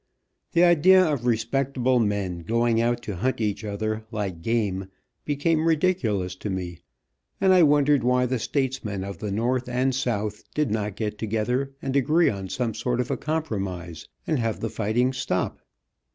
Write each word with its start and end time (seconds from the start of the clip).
The 0.53 0.63
idea 0.63 1.05
of 1.05 1.27
respectable 1.27 1.99
men 1.99 2.39
going 2.39 2.81
out 2.81 3.03
to 3.03 3.17
hunt 3.17 3.39
each 3.39 3.63
other, 3.63 4.03
like 4.09 4.41
game, 4.41 4.87
became 5.25 5.67
ridiculous 5.67 6.35
to 6.37 6.49
me, 6.49 6.79
and 7.39 7.53
I 7.53 7.61
wondered 7.61 8.03
why 8.03 8.25
the 8.25 8.39
statesmen 8.39 9.03
of 9.03 9.19
the 9.19 9.31
North 9.31 9.69
and 9.69 9.93
South 9.93 10.43
did 10.55 10.71
not 10.71 10.95
get 10.95 11.19
together 11.19 11.75
and 11.83 11.95
agree 11.95 12.31
on 12.31 12.49
some 12.49 12.73
sort 12.73 12.99
of 12.99 13.11
a 13.11 13.15
compromise, 13.17 14.07
and 14.25 14.39
have 14.39 14.59
the 14.59 14.71
fighting 14.71 15.13
stop. 15.13 15.59